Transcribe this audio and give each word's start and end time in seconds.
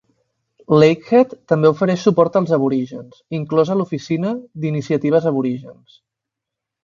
Lakehead 0.83 1.33
també 1.51 1.69
ofereix 1.73 2.05
suport 2.07 2.39
als 2.39 2.53
aborígens, 2.57 3.19
inclosa 3.39 3.77
l'Oficina 3.81 4.31
d'Iniciatives 4.63 5.29
Aborígens. 5.33 6.01